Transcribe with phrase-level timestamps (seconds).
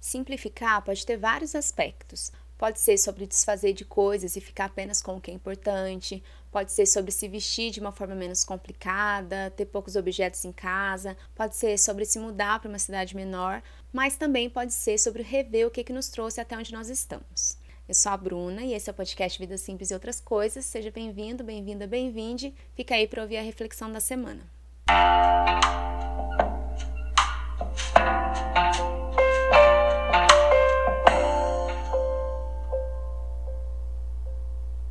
[0.00, 2.32] Simplificar pode ter vários aspectos.
[2.56, 6.72] Pode ser sobre desfazer de coisas e ficar apenas com o que é importante, pode
[6.72, 11.56] ser sobre se vestir de uma forma menos complicada, ter poucos objetos em casa, pode
[11.56, 15.70] ser sobre se mudar para uma cidade menor, mas também pode ser sobre rever o
[15.70, 17.56] que, que nos trouxe até onde nós estamos.
[17.88, 20.66] Eu sou a Bruna e esse é o podcast Vida Simples e Outras Coisas.
[20.66, 22.54] Seja bem-vindo, bem-vinda, bem-vinde.
[22.74, 24.48] Fica aí para ouvir a reflexão da semana.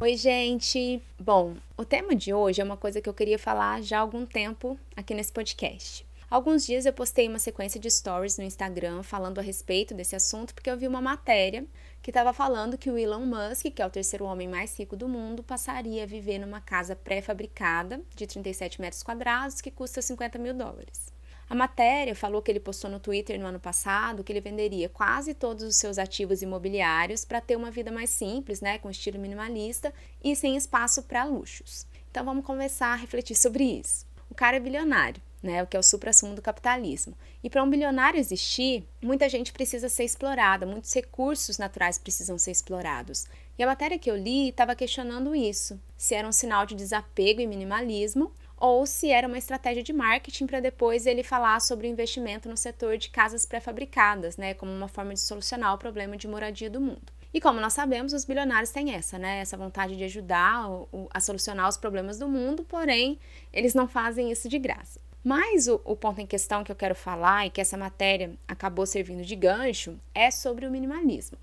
[0.01, 1.03] Oi, gente!
[1.19, 4.25] Bom, o tema de hoje é uma coisa que eu queria falar já há algum
[4.25, 6.07] tempo aqui nesse podcast.
[6.29, 10.55] Alguns dias eu postei uma sequência de stories no Instagram falando a respeito desse assunto,
[10.55, 11.65] porque eu vi uma matéria
[12.01, 15.09] que estava falando que o Elon Musk, que é o terceiro homem mais rico do
[15.09, 20.53] mundo, passaria a viver numa casa pré-fabricada de 37 metros quadrados que custa 50 mil
[20.53, 21.11] dólares.
[21.49, 25.33] A matéria falou que ele postou no Twitter no ano passado que ele venderia quase
[25.33, 29.91] todos os seus ativos imobiliários para ter uma vida mais simples, né, com estilo minimalista
[30.23, 31.87] e sem espaço para luxos.
[32.11, 34.05] Então vamos começar a refletir sobre isso.
[34.29, 37.15] O cara é bilionário, né, o que é o supra-sumo do capitalismo.
[37.43, 42.51] E para um bilionário existir, muita gente precisa ser explorada, muitos recursos naturais precisam ser
[42.51, 43.25] explorados.
[43.57, 47.41] E a matéria que eu li estava questionando isso, se era um sinal de desapego
[47.41, 51.89] e minimalismo ou se era uma estratégia de marketing para depois ele falar sobre o
[51.89, 56.27] investimento no setor de casas pré-fabricadas, né, como uma forma de solucionar o problema de
[56.27, 57.13] moradia do mundo.
[57.33, 60.65] E como nós sabemos, os bilionários têm essa, né, essa vontade de ajudar
[61.13, 63.19] a solucionar os problemas do mundo, porém,
[63.53, 64.99] eles não fazem isso de graça.
[65.23, 68.85] Mas o, o ponto em questão que eu quero falar e que essa matéria acabou
[68.85, 71.37] servindo de gancho é sobre o minimalismo.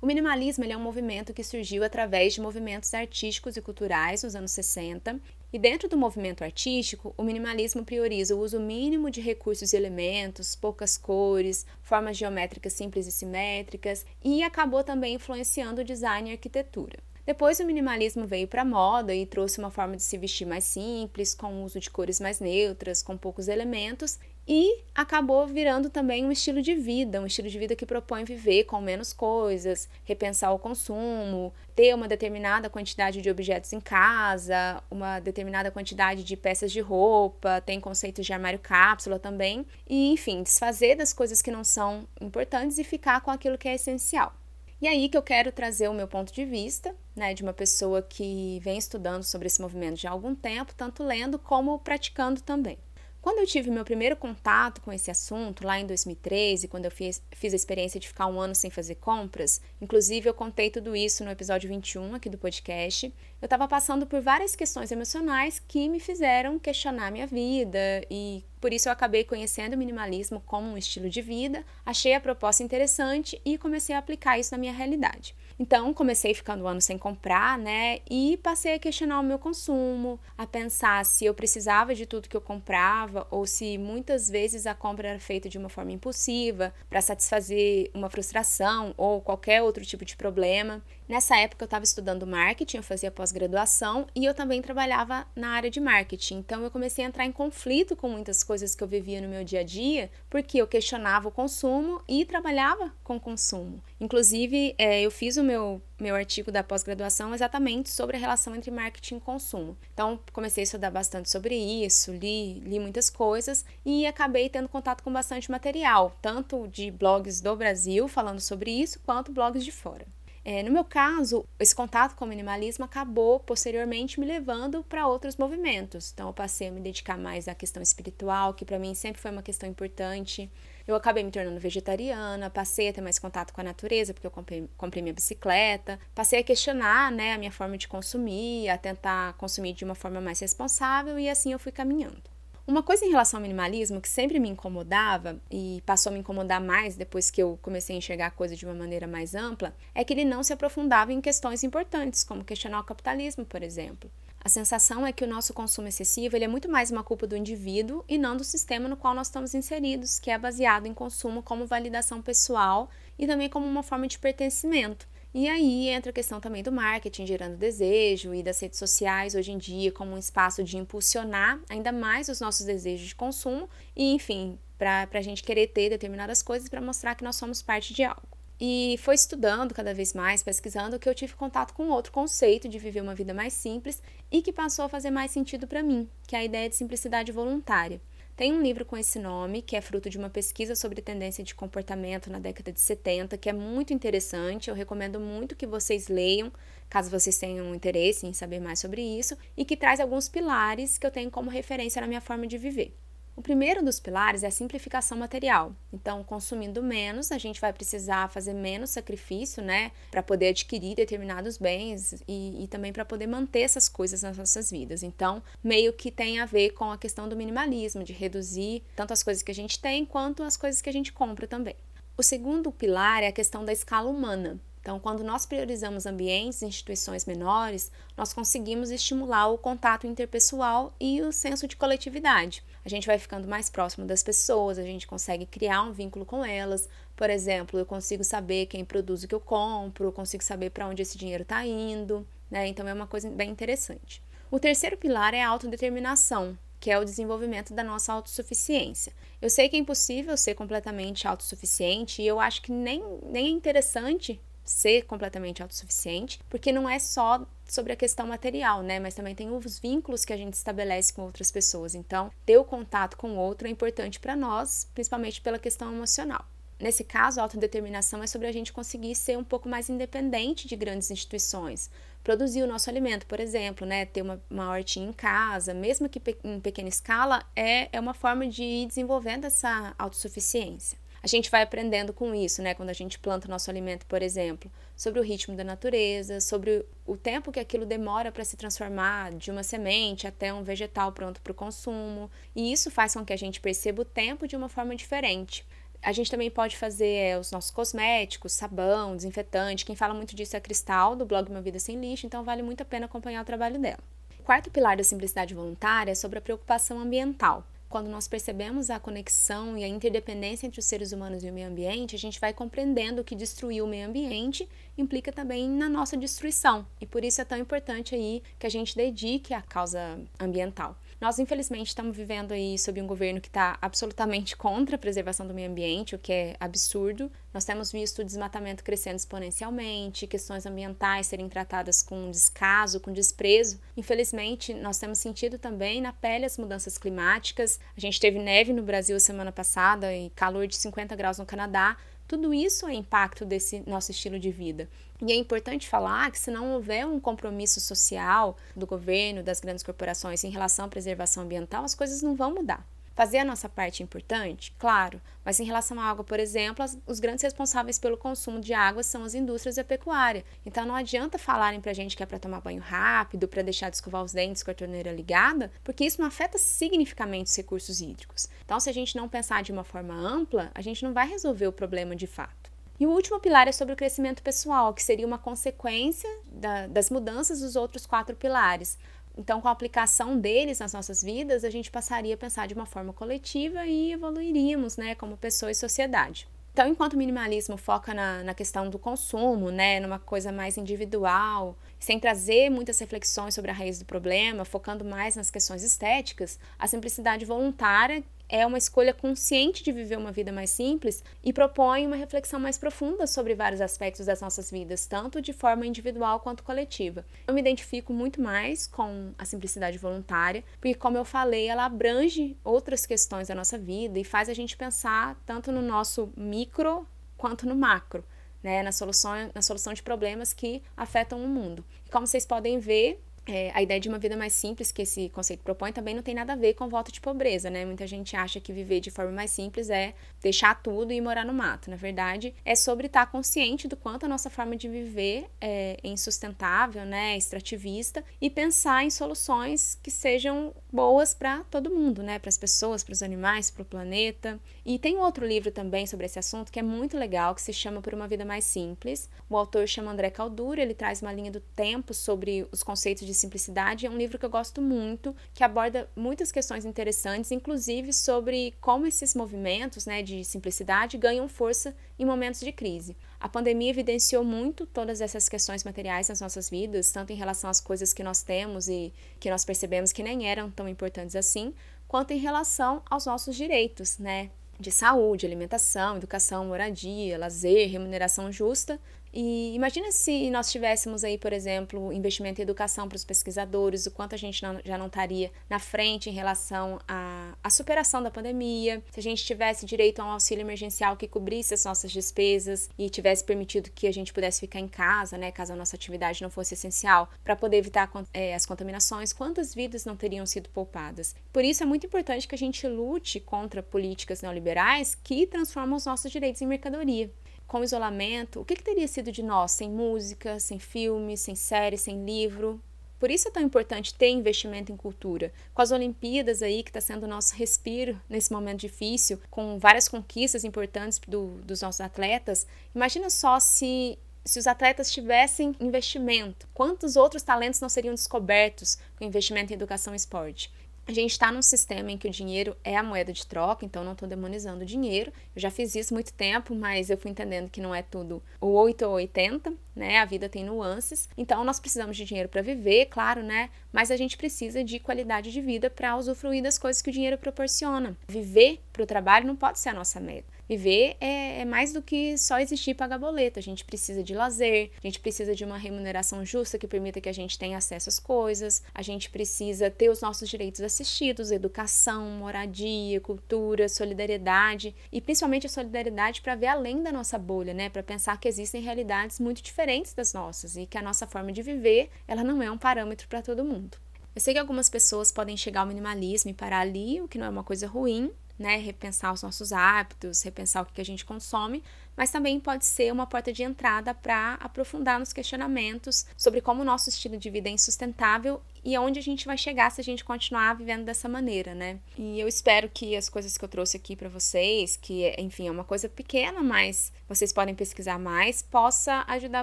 [0.00, 4.50] O minimalismo é um movimento que surgiu através de movimentos artísticos e culturais nos anos
[4.52, 5.20] 60
[5.52, 10.56] e dentro do movimento artístico, o minimalismo prioriza o uso mínimo de recursos e elementos,
[10.56, 16.98] poucas cores, formas geométricas simples e simétricas, e acabou também influenciando o design e arquitetura.
[17.24, 20.64] Depois o minimalismo veio para a moda e trouxe uma forma de se vestir mais
[20.64, 26.24] simples, com o uso de cores mais neutras, com poucos elementos, e acabou virando também
[26.24, 30.52] um estilo de vida, um estilo de vida que propõe viver com menos coisas, repensar
[30.52, 36.72] o consumo, ter uma determinada quantidade de objetos em casa, uma determinada quantidade de peças
[36.72, 41.62] de roupa, tem conceitos de armário cápsula também, e enfim, desfazer das coisas que não
[41.62, 44.34] são importantes e ficar com aquilo que é essencial.
[44.80, 48.02] E aí que eu quero trazer o meu ponto de vista, né, de uma pessoa
[48.02, 52.76] que vem estudando sobre esse movimento já há algum tempo, tanto lendo como praticando também.
[53.22, 57.22] Quando eu tive meu primeiro contato com esse assunto, lá em 2013, quando eu fiz,
[57.30, 61.24] fiz a experiência de ficar um ano sem fazer compras, inclusive eu contei tudo isso
[61.24, 66.00] no episódio 21 aqui do podcast, eu estava passando por várias questões emocionais que me
[66.00, 71.08] fizeram questionar minha vida e por isso eu acabei conhecendo o minimalismo como um estilo
[71.08, 75.36] de vida, achei a proposta interessante e comecei a aplicar isso na minha realidade.
[75.62, 78.00] Então, comecei ficando um ano sem comprar, né?
[78.10, 82.36] E passei a questionar o meu consumo, a pensar se eu precisava de tudo que
[82.36, 87.00] eu comprava ou se muitas vezes a compra era feita de uma forma impulsiva para
[87.00, 90.82] satisfazer uma frustração ou qualquer outro tipo de problema.
[91.12, 95.68] Nessa época eu estava estudando marketing, eu fazia pós-graduação e eu também trabalhava na área
[95.68, 96.36] de marketing.
[96.36, 99.44] Então eu comecei a entrar em conflito com muitas coisas que eu vivia no meu
[99.44, 103.82] dia a dia, porque eu questionava o consumo e trabalhava com consumo.
[104.00, 108.70] Inclusive, é, eu fiz o meu, meu artigo da pós-graduação exatamente sobre a relação entre
[108.70, 109.76] marketing e consumo.
[109.92, 115.02] Então, comecei a estudar bastante sobre isso, li, li muitas coisas e acabei tendo contato
[115.02, 120.06] com bastante material, tanto de blogs do Brasil falando sobre isso, quanto blogs de fora.
[120.44, 125.36] É, no meu caso, esse contato com o minimalismo acabou posteriormente me levando para outros
[125.36, 126.10] movimentos.
[126.12, 129.30] Então, eu passei a me dedicar mais à questão espiritual, que para mim sempre foi
[129.30, 130.50] uma questão importante.
[130.84, 134.32] Eu acabei me tornando vegetariana, passei a ter mais contato com a natureza, porque eu
[134.32, 139.34] comprei, comprei minha bicicleta, passei a questionar né, a minha forma de consumir, a tentar
[139.34, 142.31] consumir de uma forma mais responsável e assim eu fui caminhando.
[142.64, 146.60] Uma coisa em relação ao minimalismo que sempre me incomodava e passou a me incomodar
[146.60, 150.04] mais depois que eu comecei a enxergar a coisa de uma maneira mais ampla é
[150.04, 154.08] que ele não se aprofundava em questões importantes, como questionar o capitalismo, por exemplo.
[154.44, 157.36] A sensação é que o nosso consumo excessivo ele é muito mais uma culpa do
[157.36, 161.42] indivíduo e não do sistema no qual nós estamos inseridos, que é baseado em consumo
[161.42, 162.88] como validação pessoal
[163.18, 165.08] e também como uma forma de pertencimento.
[165.34, 169.50] E aí entra a questão também do marketing gerando desejo e das redes sociais hoje
[169.50, 174.12] em dia como um espaço de impulsionar ainda mais os nossos desejos de consumo e,
[174.12, 178.04] enfim, para a gente querer ter determinadas coisas para mostrar que nós somos parte de
[178.04, 178.28] algo.
[178.60, 182.78] E foi estudando cada vez mais, pesquisando, que eu tive contato com outro conceito de
[182.78, 186.36] viver uma vida mais simples e que passou a fazer mais sentido para mim, que
[186.36, 188.00] é a ideia de simplicidade voluntária.
[188.34, 191.54] Tem um livro com esse nome, que é fruto de uma pesquisa sobre tendência de
[191.54, 194.70] comportamento na década de 70, que é muito interessante.
[194.70, 196.50] Eu recomendo muito que vocês leiam,
[196.88, 201.06] caso vocês tenham interesse em saber mais sobre isso, e que traz alguns pilares que
[201.06, 202.96] eu tenho como referência na minha forma de viver.
[203.34, 205.74] O primeiro dos pilares é a simplificação material.
[205.90, 211.56] Então, consumindo menos, a gente vai precisar fazer menos sacrifício, né, para poder adquirir determinados
[211.56, 215.02] bens e, e também para poder manter essas coisas nas nossas vidas.
[215.02, 219.22] Então, meio que tem a ver com a questão do minimalismo, de reduzir tanto as
[219.22, 221.76] coisas que a gente tem quanto as coisas que a gente compra também.
[222.16, 224.60] O segundo pilar é a questão da escala humana.
[224.82, 231.22] Então, quando nós priorizamos ambientes e instituições menores, nós conseguimos estimular o contato interpessoal e
[231.22, 232.64] o senso de coletividade.
[232.84, 236.44] A gente vai ficando mais próximo das pessoas, a gente consegue criar um vínculo com
[236.44, 236.88] elas.
[237.14, 240.88] Por exemplo, eu consigo saber quem produz o que eu compro, eu consigo saber para
[240.88, 242.66] onde esse dinheiro está indo, né?
[242.66, 244.20] Então, é uma coisa bem interessante.
[244.50, 249.12] O terceiro pilar é a autodeterminação que é o desenvolvimento da nossa autossuficiência.
[249.40, 253.50] Eu sei que é impossível ser completamente autossuficiente e eu acho que nem, nem é
[253.50, 259.00] interessante ser completamente autossuficiente, porque não é só sobre a questão material, né?
[259.00, 261.94] Mas também tem os vínculos que a gente estabelece com outras pessoas.
[261.94, 266.44] Então, ter o contato com o outro é importante para nós, principalmente pela questão emocional.
[266.82, 270.74] Nesse caso, a autodeterminação é sobre a gente conseguir ser um pouco mais independente de
[270.74, 271.88] grandes instituições.
[272.24, 274.04] Produzir o nosso alimento, por exemplo, né?
[274.04, 278.48] ter uma, uma hortinha em casa, mesmo que em pequena escala, é, é uma forma
[278.48, 280.98] de ir desenvolvendo essa autossuficiência.
[281.22, 282.74] A gente vai aprendendo com isso, né?
[282.74, 286.84] Quando a gente planta o nosso alimento, por exemplo, sobre o ritmo da natureza, sobre
[287.06, 291.40] o tempo que aquilo demora para se transformar de uma semente até um vegetal pronto
[291.40, 292.28] para o consumo.
[292.56, 295.64] E isso faz com que a gente perceba o tempo de uma forma diferente.
[296.02, 299.84] A gente também pode fazer é, os nossos cosméticos, sabão, desinfetante.
[299.84, 302.60] Quem fala muito disso é a Cristal, do blog Uma Vida Sem Lixo, então vale
[302.64, 304.00] muito a pena acompanhar o trabalho dela.
[304.40, 307.64] O quarto pilar da simplicidade voluntária é sobre a preocupação ambiental.
[307.92, 311.68] Quando nós percebemos a conexão e a interdependência entre os seres humanos e o meio
[311.68, 314.66] ambiente, a gente vai compreendendo que destruir o meio ambiente
[314.96, 316.86] implica também na nossa destruição.
[317.02, 320.96] E por isso é tão importante aí que a gente dedique à causa ambiental.
[321.22, 325.54] Nós, infelizmente, estamos vivendo aí sob um governo que está absolutamente contra a preservação do
[325.54, 327.30] meio ambiente, o que é absurdo.
[327.54, 333.78] Nós temos visto o desmatamento crescendo exponencialmente, questões ambientais serem tratadas com descaso, com desprezo.
[333.96, 337.78] Infelizmente, nós temos sentido também na pele as mudanças climáticas.
[337.96, 341.96] A gente teve neve no Brasil semana passada e calor de 50 graus no Canadá.
[342.26, 344.88] Tudo isso é impacto desse nosso estilo de vida.
[345.24, 349.84] E é importante falar que se não houver um compromisso social do governo, das grandes
[349.84, 352.84] corporações em relação à preservação ambiental, as coisas não vão mudar.
[353.14, 354.74] Fazer a nossa parte é importante?
[354.76, 359.04] Claro, mas em relação à água, por exemplo, os grandes responsáveis pelo consumo de água
[359.04, 360.44] são as indústrias e a pecuária.
[360.66, 363.96] Então não adianta falarem pra gente que é para tomar banho rápido, para deixar de
[363.96, 368.48] escovar os dentes com a torneira ligada, porque isso não afeta significativamente os recursos hídricos.
[368.64, 371.68] Então, se a gente não pensar de uma forma ampla, a gente não vai resolver
[371.68, 372.61] o problema de fato.
[373.00, 377.10] E o último pilar é sobre o crescimento pessoal, que seria uma consequência da, das
[377.10, 378.98] mudanças dos outros quatro pilares.
[379.36, 382.86] Então, com a aplicação deles nas nossas vidas, a gente passaria a pensar de uma
[382.86, 386.46] forma coletiva e evoluiríamos, né, como pessoa e sociedade.
[386.72, 391.76] Então, enquanto o minimalismo foca na, na questão do consumo, né, numa coisa mais individual,
[391.98, 396.86] sem trazer muitas reflexões sobre a raiz do problema, focando mais nas questões estéticas, a
[396.86, 402.16] simplicidade voluntária é uma escolha consciente de viver uma vida mais simples e propõe uma
[402.16, 407.24] reflexão mais profunda sobre vários aspectos das nossas vidas, tanto de forma individual quanto coletiva.
[407.46, 412.54] Eu me identifico muito mais com a simplicidade voluntária, porque, como eu falei, ela abrange
[412.62, 417.66] outras questões da nossa vida e faz a gente pensar tanto no nosso micro quanto
[417.66, 418.22] no macro.
[418.62, 421.84] Né, na, solução, na solução de problemas que afetam o mundo.
[422.06, 425.28] E como vocês podem ver, é, a ideia de uma vida mais simples que esse
[425.30, 427.84] conceito propõe também não tem nada a ver com voto de pobreza, né?
[427.84, 431.52] Muita gente acha que viver de forma mais simples é deixar tudo e morar no
[431.52, 431.90] mato.
[431.90, 437.04] Na verdade, é sobre estar consciente do quanto a nossa forma de viver é insustentável,
[437.04, 437.36] né?
[437.36, 442.38] Extrativista e pensar em soluções que sejam boas para todo mundo, né?
[442.38, 444.60] Para as pessoas, para os animais, para o planeta.
[444.84, 448.00] E tem outro livro também sobre esse assunto que é muito legal, que se chama
[448.00, 449.28] Por uma Vida Mais Simples.
[449.50, 453.31] O autor chama André Caldura, ele traz uma linha do tempo sobre os conceitos de
[453.32, 458.12] de Simplicidade é um livro que eu gosto muito, que aborda muitas questões interessantes, inclusive
[458.12, 463.16] sobre como esses movimentos né, de simplicidade ganham força em momentos de crise.
[463.40, 467.80] A pandemia evidenciou muito todas essas questões materiais nas nossas vidas, tanto em relação às
[467.80, 471.74] coisas que nós temos e que nós percebemos que nem eram tão importantes assim,
[472.06, 474.50] quanto em relação aos nossos direitos, né?
[474.78, 479.00] De saúde, alimentação, educação, moradia, lazer, remuneração justa
[479.32, 484.10] E imagina se nós tivéssemos aí, por exemplo, investimento em educação para os pesquisadores, o
[484.10, 488.30] quanto a gente não, já não estaria na frente em relação à, à superação da
[488.30, 492.90] pandemia, se a gente tivesse direito a um auxílio emergencial que cobrisse as nossas despesas
[492.98, 496.42] e tivesse permitido que a gente pudesse ficar em casa, né, caso a nossa atividade
[496.42, 501.34] não fosse essencial, para poder evitar é, as contaminações, quantas vidas não teriam sido poupadas?
[501.52, 506.04] Por isso é muito importante que a gente lute contra políticas neoliberais que transformam os
[506.04, 507.30] nossos direitos em mercadoria
[507.72, 511.96] com isolamento, o que, que teria sido de nós sem música, sem filme, sem série,
[511.96, 512.78] sem livro?
[513.18, 515.50] Por isso é tão importante ter investimento em cultura.
[515.72, 520.06] Com as Olimpíadas aí, que está sendo o nosso respiro nesse momento difícil, com várias
[520.06, 527.14] conquistas importantes do, dos nossos atletas, imagina só se se os atletas tivessem investimento, quantos
[527.14, 530.68] outros talentos não seriam descobertos com investimento em educação e esporte?
[531.04, 534.04] A gente está num sistema em que o dinheiro é a moeda de troca, então
[534.04, 535.32] não estou demonizando o dinheiro.
[535.54, 538.68] Eu já fiz isso muito tempo, mas eu fui entendendo que não é tudo o
[538.68, 540.18] 8 ou 80, né?
[540.18, 541.28] A vida tem nuances.
[541.36, 543.68] Então nós precisamos de dinheiro para viver, claro, né?
[543.92, 547.36] Mas a gente precisa de qualidade de vida para usufruir das coisas que o dinheiro
[547.36, 548.16] proporciona.
[548.28, 550.51] Viver para o trabalho não pode ser a nossa meta.
[550.68, 553.58] Viver é, é, mais do que só existir e pagar boleto.
[553.58, 557.28] A gente precisa de lazer, a gente precisa de uma remuneração justa que permita que
[557.28, 562.26] a gente tenha acesso às coisas, a gente precisa ter os nossos direitos assistidos, educação,
[562.30, 567.88] moradia, cultura, solidariedade e principalmente a solidariedade para ver além da nossa bolha, né?
[567.88, 571.62] Para pensar que existem realidades muito diferentes das nossas e que a nossa forma de
[571.62, 573.98] viver, ela não é um parâmetro para todo mundo.
[574.34, 577.46] Eu sei que algumas pessoas podem chegar ao minimalismo e parar ali, o que não
[577.46, 581.82] é uma coisa ruim, né, repensar os nossos hábitos, repensar o que a gente consome,
[582.16, 586.84] mas também pode ser uma porta de entrada para aprofundar nos questionamentos sobre como o
[586.84, 590.24] nosso estilo de vida é insustentável e aonde a gente vai chegar se a gente
[590.24, 591.98] continuar vivendo dessa maneira, né?
[592.18, 595.70] E eu espero que as coisas que eu trouxe aqui para vocês, que enfim é
[595.70, 599.62] uma coisa pequena, mas vocês podem pesquisar mais, possa ajudar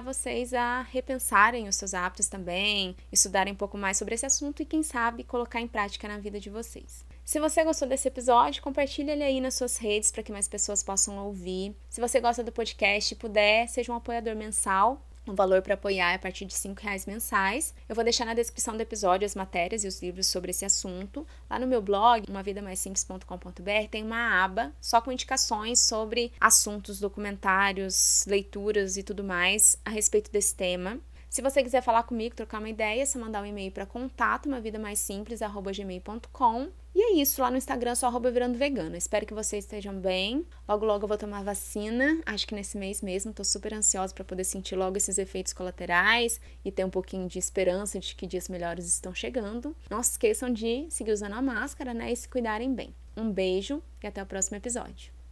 [0.00, 4.66] vocês a repensarem os seus hábitos também, estudarem um pouco mais sobre esse assunto e
[4.66, 7.04] quem sabe colocar em prática na vida de vocês.
[7.30, 10.82] Se você gostou desse episódio, compartilhe ele aí nas suas redes para que mais pessoas
[10.82, 11.76] possam ouvir.
[11.88, 15.00] Se você gosta do podcast e puder, seja um apoiador mensal.
[15.24, 17.72] O valor para apoiar é a partir de R$ reais mensais.
[17.88, 21.24] Eu vou deixar na descrição do episódio as matérias e os livros sobre esse assunto.
[21.48, 28.96] Lá no meu blog, umavidamaisimples.com.br, tem uma aba só com indicações sobre assuntos, documentários, leituras
[28.96, 30.98] e tudo mais a respeito desse tema.
[31.30, 34.46] Se você quiser falar comigo, trocar uma ideia, é só mandar um e-mail para contato,
[34.46, 36.68] uma vida mais simples, gmail.com.
[36.92, 38.96] E é isso, lá no Instagram, só arroba virando vegana.
[38.98, 40.44] Espero que vocês estejam bem.
[40.68, 43.32] Logo, logo eu vou tomar vacina, acho que nesse mês mesmo.
[43.32, 47.38] Tô super ansiosa para poder sentir logo esses efeitos colaterais e ter um pouquinho de
[47.38, 49.76] esperança de que dias melhores estão chegando.
[49.88, 52.92] Não se esqueçam de seguir usando a máscara, né, e se cuidarem bem.
[53.16, 55.19] Um beijo e até o próximo episódio.